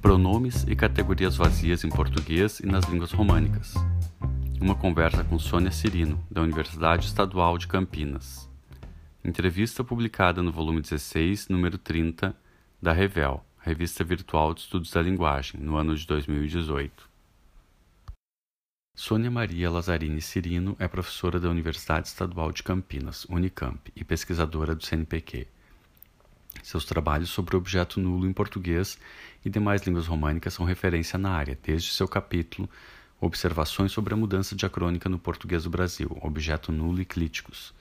[0.00, 3.74] Pronomes e categorias vazias em português e nas línguas românicas.
[4.60, 8.48] Uma conversa com Sônia Cirino, da Universidade Estadual de Campinas.
[9.24, 12.36] Entrevista publicada no volume 16, número 30,
[12.80, 17.08] da Revel, Revista Virtual de Estudos da Linguagem, no ano de 2018.
[18.94, 24.84] Sônia Maria Lazzarini Cirino é professora da Universidade Estadual de Campinas, Unicamp, e pesquisadora do
[24.84, 25.46] CNPq.
[26.62, 28.98] Seus trabalhos sobre o objeto nulo em português
[29.44, 32.68] e demais línguas românicas são referência na área, desde seu capítulo
[33.18, 37.72] Observações sobre a mudança diacrônica no português do Brasil, objeto nulo e clíticos,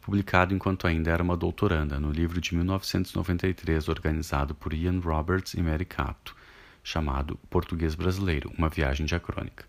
[0.00, 5.62] publicado enquanto ainda era uma doutoranda no livro de 1993 organizado por Ian Roberts e
[5.62, 6.34] Mary Cato,
[6.82, 9.66] chamado Português Brasileiro, uma viagem diacrônica.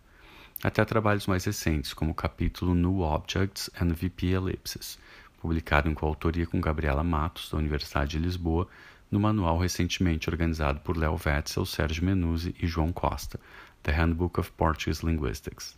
[0.64, 4.98] Até trabalhos mais recentes, como o capítulo New Objects and VP Ellipses,
[5.44, 8.66] publicado em coautoria com Gabriela Matos, da Universidade de Lisboa,
[9.12, 13.38] no manual recentemente organizado por Léo Wetzel, Sérgio Menuzzi e João Costa,
[13.84, 15.76] The Handbook of Portuguese Linguistics.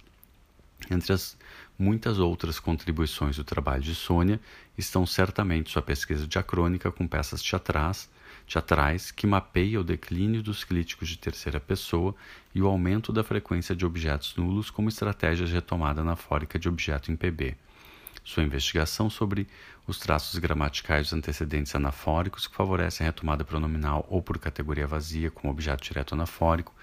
[0.91, 1.35] Entre as
[1.79, 4.39] muitas outras contribuições do trabalho de Sônia
[4.77, 8.07] estão certamente sua pesquisa diacrônica com peças teatrais,
[8.45, 12.13] teatrais que mapeia o declínio dos críticos de terceira pessoa
[12.53, 17.11] e o aumento da frequência de objetos nulos como estratégia de retomada anafórica de objeto
[17.11, 17.57] em PB.
[18.25, 19.47] Sua investigação sobre
[19.85, 25.29] os traços gramaticais dos antecedentes anafóricos que favorecem a retomada pronominal ou por categoria vazia
[25.29, 26.73] como objeto direto anafórico,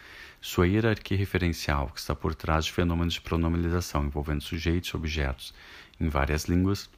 [0.41, 5.53] sua hierarquia referencial que está por trás de fenômenos de pronominalização envolvendo sujeitos e objetos
[6.01, 6.89] em várias línguas,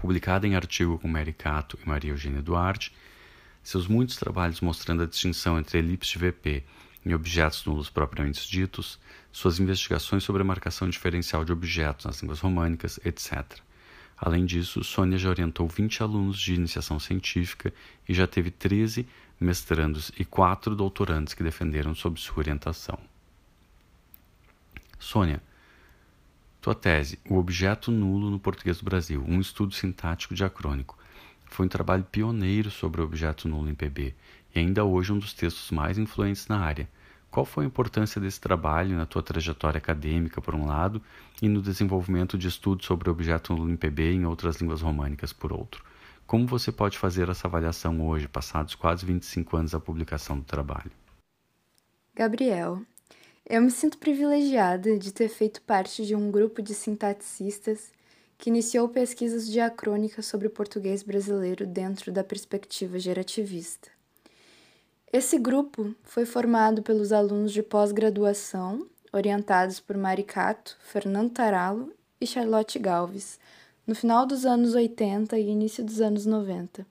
[0.00, 2.94] publicada em artigo com Mary Cato e Maria Eugênia Duarte,
[3.62, 6.64] seus muitos trabalhos mostrando a distinção entre elipse de VP
[7.04, 8.98] e objetos nulos propriamente ditos,
[9.32, 13.60] suas investigações sobre a marcação diferencial de objetos nas línguas românicas, etc.
[14.16, 17.72] Além disso, Sônia já orientou 20 alunos de iniciação científica
[18.06, 19.08] e já teve 13
[19.40, 22.98] mestrandos e 4 doutorandos que defenderam sob sua orientação.
[24.98, 25.42] Sônia,
[26.60, 30.98] tua tese, O Objeto Nulo no Português do Brasil, um estudo sintático diacrônico,
[31.46, 34.14] foi um trabalho pioneiro sobre o objeto nulo em PB
[34.54, 36.88] e ainda hoje um dos textos mais influentes na área.
[37.30, 41.00] Qual foi a importância desse trabalho na tua trajetória acadêmica, por um lado,
[41.40, 45.32] e no desenvolvimento de estudos sobre o objeto nulo em PB em outras línguas românicas,
[45.32, 45.84] por outro?
[46.26, 50.90] Como você pode fazer essa avaliação hoje, passados quase 25 anos da publicação do trabalho?
[52.14, 52.82] Gabriel,
[53.48, 57.92] eu me sinto privilegiada de ter feito parte de um grupo de sintaticistas
[58.36, 63.99] que iniciou pesquisas diacrônicas sobre o português brasileiro dentro da perspectiva gerativista.
[65.12, 72.78] Esse grupo foi formado pelos alunos de pós-graduação, orientados por Maricato, Fernando Taralo e Charlotte
[72.78, 73.36] Galves,
[73.84, 76.86] no final dos anos 80 e início dos anos 90.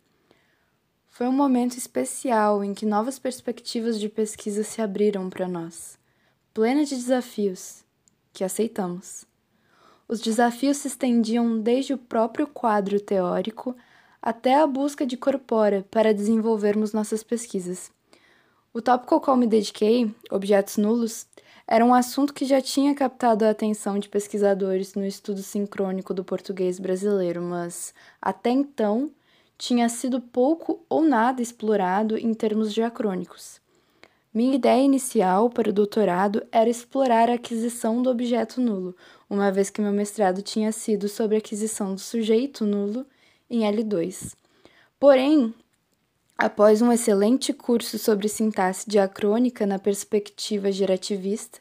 [1.08, 5.98] Foi um momento especial em que novas perspectivas de pesquisa se abriram para nós,
[6.54, 7.86] plena de desafios,
[8.34, 9.24] que aceitamos.
[10.10, 13.78] Os desafios se estendiam desde o próprio quadro teórico
[14.22, 17.90] até a busca de corpora para desenvolvermos nossas pesquisas.
[18.72, 21.26] O tópico ao qual me dediquei, objetos nulos,
[21.68, 26.24] era um assunto que já tinha captado a atenção de pesquisadores no estudo sincrônico do
[26.24, 29.10] português brasileiro, mas até então
[29.58, 33.60] tinha sido pouco ou nada explorado em termos diacrônicos.
[34.32, 38.96] Minha ideia inicial para o doutorado era explorar a aquisição do objeto nulo,
[39.28, 43.06] uma vez que meu mestrado tinha sido sobre a aquisição do sujeito nulo
[43.50, 44.36] em L2.
[45.00, 45.54] Porém,
[46.40, 51.60] após um excelente curso sobre sintaxe diacrônica na perspectiva gerativista,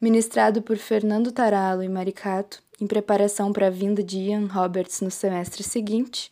[0.00, 5.10] ministrado por Fernando Taralo e Maricato, em preparação para a vinda de Ian Roberts no
[5.10, 6.30] semestre seguinte,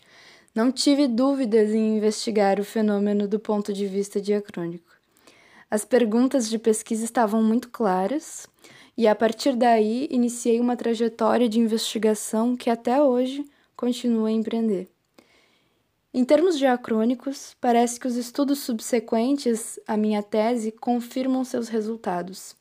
[0.55, 4.95] não tive dúvidas em investigar o fenômeno do ponto de vista diacrônico.
[5.69, 8.47] As perguntas de pesquisa estavam muito claras,
[8.97, 14.94] e a partir daí iniciei uma trajetória de investigação que até hoje continuo a empreender.
[16.17, 22.55] Em termos diacrônicos, parece que os estudos subsequentes à minha tese confirmam seus resultados.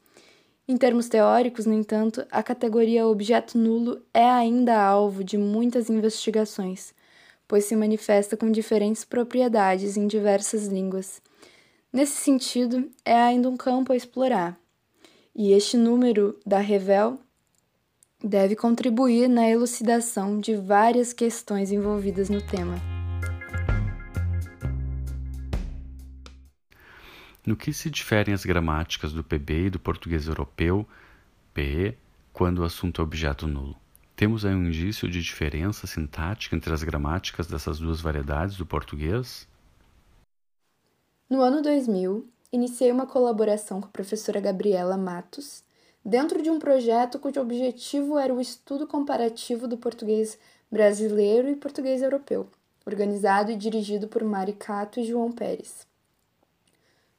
[0.67, 6.95] Em termos teóricos, no entanto, a categoria objeto nulo é ainda alvo de muitas investigações,
[7.47, 11.21] pois se manifesta com diferentes propriedades em diversas línguas.
[11.91, 14.57] Nesse sentido, é ainda um campo a explorar
[15.35, 17.19] e este número da Revel
[18.23, 22.92] deve contribuir na elucidação de várias questões envolvidas no tema.
[27.45, 30.87] No que se diferem as gramáticas do PB e do português europeu,
[31.53, 31.97] PE,
[32.31, 33.75] quando o assunto é objeto nulo?
[34.15, 39.45] Temos aí um indício de diferença sintática entre as gramáticas dessas duas variedades do português?
[41.29, 45.65] No ano 2000, iniciei uma colaboração com a professora Gabriela Matos,
[46.05, 50.39] dentro de um projeto cujo objetivo era o estudo comparativo do português
[50.71, 52.47] brasileiro e português europeu,
[52.85, 55.85] organizado e dirigido por Mari Cato e João Pérez.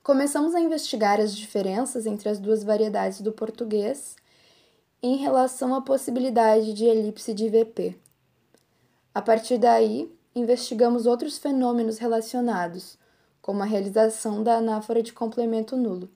[0.05, 4.17] Começamos a investigar as diferenças entre as duas variedades do português
[5.03, 7.97] em relação à possibilidade de elipse de VP.
[9.15, 12.99] A partir daí, investigamos outros fenômenos relacionados,
[13.41, 16.11] como a realização da anáfora de complemento nulo,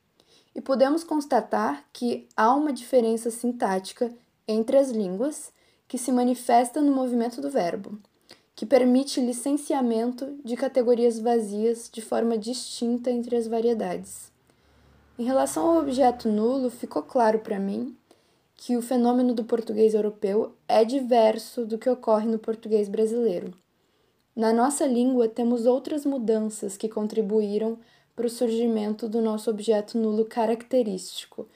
[0.55, 4.13] e podemos constatar que há uma diferença sintática
[4.47, 5.51] entre as línguas
[5.89, 7.99] que se manifesta no movimento do verbo
[8.59, 14.33] que permite licenciamento de categorias vazias de forma distinta entre as variedades.
[15.17, 17.97] Em relação ao objeto nulo, ficou claro para mim
[18.57, 23.55] que o fenômeno do português europeu é diverso do que ocorre no português brasileiro.
[24.35, 27.79] Na nossa língua, temos outras mudanças que contribuíram
[28.17, 31.47] para o surgimento do nosso objeto nulo característico,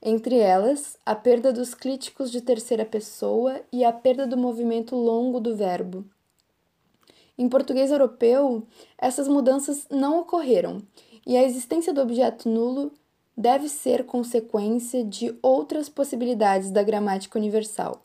[0.00, 5.40] entre elas a perda dos críticos de terceira pessoa e a perda do movimento longo
[5.40, 6.04] do verbo,
[7.42, 8.62] em português europeu,
[8.96, 10.80] essas mudanças não ocorreram,
[11.26, 12.92] e a existência do objeto nulo
[13.36, 18.00] deve ser consequência de outras possibilidades da gramática universal.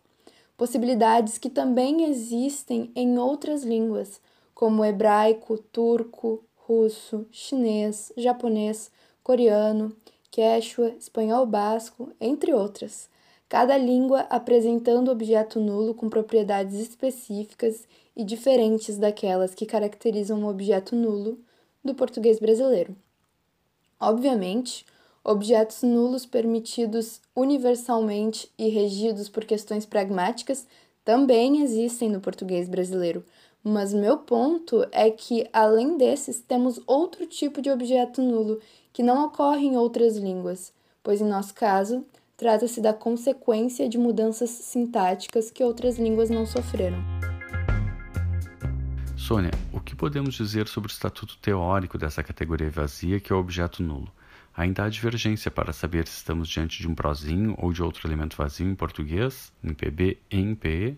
[0.57, 4.19] Possibilidades que também existem em outras línguas,
[4.55, 8.89] como hebraico, turco, russo, chinês, japonês,
[9.23, 9.95] coreano,
[10.31, 13.07] quechua, espanhol basco, entre outras.
[13.47, 17.87] Cada língua apresentando objeto nulo com propriedades específicas
[18.17, 21.37] e diferentes daquelas que caracterizam o objeto nulo
[21.85, 22.95] do português brasileiro.
[23.99, 24.83] Obviamente,
[25.23, 30.65] objetos nulos permitidos universalmente e regidos por questões pragmáticas
[31.05, 33.23] também existem no português brasileiro,
[33.63, 38.59] mas meu ponto é que, além desses, temos outro tipo de objeto nulo
[38.91, 40.73] que não ocorre em outras línguas,
[41.03, 42.03] pois, em nosso caso,
[42.35, 47.16] trata-se da consequência de mudanças sintáticas que outras línguas não sofreram.
[49.27, 53.39] Sônia, o que podemos dizer sobre o estatuto teórico dessa categoria vazia que é o
[53.39, 54.09] objeto nulo?
[54.55, 58.37] Ainda há divergência para saber se estamos diante de um prozinho ou de outro elemento
[58.37, 60.97] vazio em português, em PB e em PE?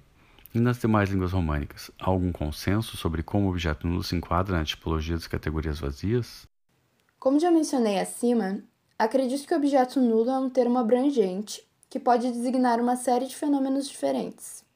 [0.53, 4.59] E nas demais línguas românicas, há algum consenso sobre como o objeto nulo se enquadra
[4.59, 6.47] na tipologia das categorias vazias?
[7.17, 8.59] Como já mencionei acima,
[8.99, 13.89] acredito que objeto nulo é um termo abrangente que pode designar uma série de fenômenos
[13.89, 14.68] diferentes.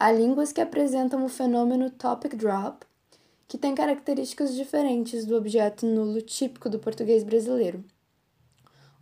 [0.00, 2.86] Há línguas que apresentam o fenômeno topic drop,
[3.48, 7.82] que tem características diferentes do objeto nulo típico do português brasileiro.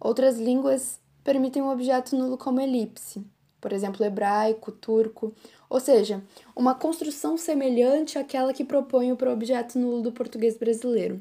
[0.00, 3.22] Outras línguas permitem um objeto nulo como elipse,
[3.60, 5.34] por exemplo, hebraico, turco,
[5.68, 11.20] ou seja, uma construção semelhante àquela que propõe o objeto nulo do português brasileiro.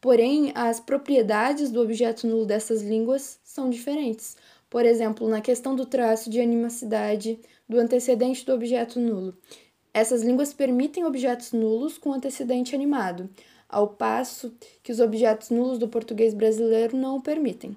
[0.00, 4.36] Porém, as propriedades do objeto nulo dessas línguas são diferentes.
[4.70, 7.40] Por exemplo, na questão do traço de animacidade
[7.70, 9.32] do antecedente do objeto nulo.
[9.94, 13.30] Essas línguas permitem objetos nulos com antecedente animado,
[13.68, 14.52] ao passo
[14.82, 17.76] que os objetos nulos do português brasileiro não o permitem.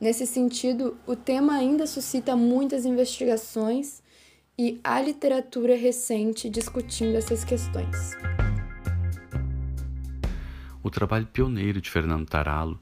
[0.00, 4.02] Nesse sentido, o tema ainda suscita muitas investigações
[4.58, 8.12] e há literatura recente discutindo essas questões.
[10.82, 12.80] O trabalho pioneiro de Fernando Taralo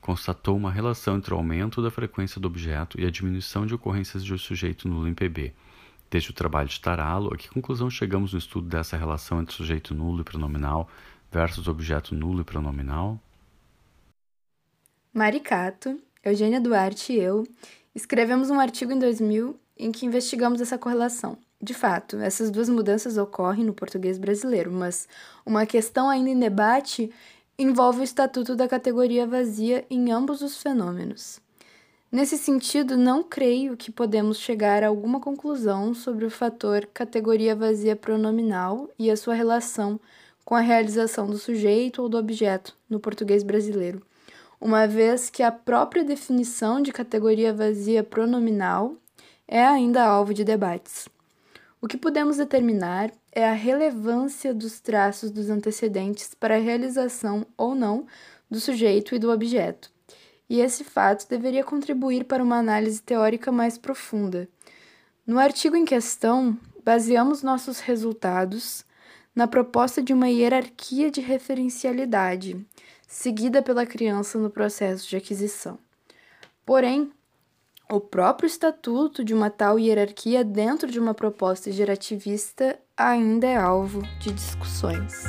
[0.00, 4.24] constatou uma relação entre o aumento da frequência do objeto e a diminuição de ocorrências
[4.24, 5.54] de um sujeito nulo em PB,
[6.12, 9.94] Desde o trabalho de Taralo, a que conclusão chegamos no estudo dessa relação entre sujeito
[9.94, 10.86] nulo e pronominal
[11.30, 13.18] versus objeto nulo e pronominal?
[15.10, 17.46] Maricato, Eugênia Duarte e eu
[17.94, 21.38] escrevemos um artigo em 2000 em que investigamos essa correlação.
[21.58, 25.08] De fato, essas duas mudanças ocorrem no português brasileiro, mas
[25.46, 27.10] uma questão ainda em debate
[27.58, 31.40] envolve o estatuto da categoria vazia em ambos os fenômenos.
[32.12, 37.96] Nesse sentido, não creio que podemos chegar a alguma conclusão sobre o fator categoria vazia
[37.96, 39.98] pronominal e a sua relação
[40.44, 44.02] com a realização do sujeito ou do objeto no português brasileiro,
[44.60, 48.94] uma vez que a própria definição de categoria vazia pronominal
[49.48, 51.08] é ainda alvo de debates.
[51.80, 57.74] O que podemos determinar é a relevância dos traços dos antecedentes para a realização ou
[57.74, 58.06] não
[58.50, 59.90] do sujeito e do objeto
[60.52, 64.46] e esse fato deveria contribuir para uma análise teórica mais profunda.
[65.26, 68.84] No artigo em questão, baseamos nossos resultados
[69.34, 72.62] na proposta de uma hierarquia de referencialidade,
[73.08, 75.78] seguida pela criança no processo de aquisição.
[76.66, 77.10] Porém,
[77.90, 84.02] o próprio estatuto de uma tal hierarquia dentro de uma proposta gerativista ainda é alvo
[84.20, 85.24] de discussões.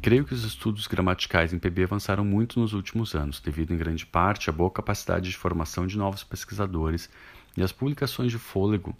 [0.00, 4.06] Creio que os estudos gramaticais em PB avançaram muito nos últimos anos, devido em grande
[4.06, 7.10] parte à boa capacidade de formação de novos pesquisadores
[7.56, 8.96] e às publicações de fôlego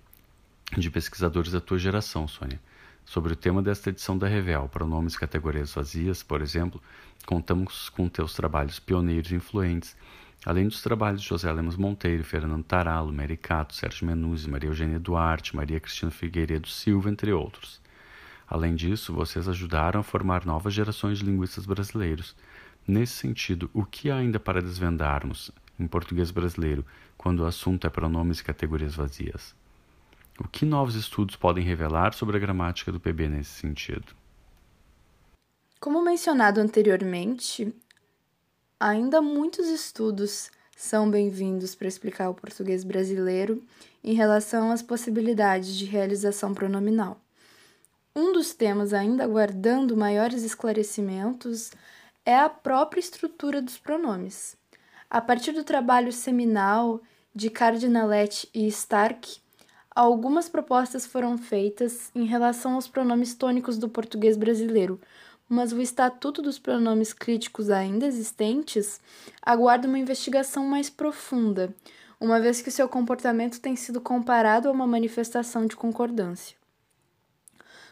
[0.76, 2.60] de pesquisadores da tua geração, Sônia.
[3.04, 6.82] Sobre o tema desta edição da Revel, pronomes e categorias vazias, por exemplo,
[7.24, 9.96] contamos com teus trabalhos pioneiros e influentes,
[10.44, 14.98] além dos trabalhos de José Lemos Monteiro, Fernando Taralo, Mary Cato, Sérgio Menuzzi, Maria Eugênia
[14.98, 17.80] Duarte, Maria Cristina Figueiredo Silva, entre outros.
[18.48, 22.34] Além disso, vocês ajudaram a formar novas gerações de linguistas brasileiros.
[22.86, 26.84] Nesse sentido, o que há ainda para desvendarmos em português brasileiro
[27.16, 29.54] quando o assunto é pronomes e categorias vazias?
[30.40, 34.14] O que novos estudos podem revelar sobre a gramática do PB nesse sentido?
[35.78, 37.74] Como mencionado anteriormente,
[38.80, 43.62] ainda muitos estudos são bem-vindos para explicar o português brasileiro
[44.02, 47.20] em relação às possibilidades de realização pronominal.
[48.20, 51.70] Um dos temas ainda aguardando maiores esclarecimentos
[52.26, 54.56] é a própria estrutura dos pronomes.
[55.08, 57.00] A partir do trabalho seminal
[57.32, 59.38] de Cardinaletti e Stark,
[59.94, 65.00] algumas propostas foram feitas em relação aos pronomes tônicos do português brasileiro,
[65.48, 69.00] mas o estatuto dos pronomes críticos ainda existentes
[69.40, 71.72] aguarda uma investigação mais profunda,
[72.20, 76.57] uma vez que seu comportamento tem sido comparado a uma manifestação de concordância.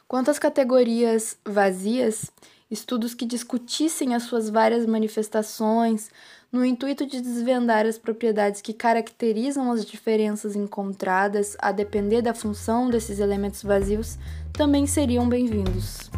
[0.09, 2.31] Quanto às categorias vazias,
[2.71, 6.11] estudos que discutissem as suas várias manifestações,
[6.53, 12.89] no intuito de desvendar as propriedades que caracterizam as diferenças encontradas a depender da função
[12.89, 14.17] desses elementos vazios,
[14.53, 16.09] também seriam bem-vindos.